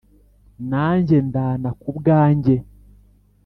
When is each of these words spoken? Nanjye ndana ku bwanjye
Nanjye 0.69 1.15
ndana 1.27 1.69
ku 1.81 1.89
bwanjye 1.97 2.55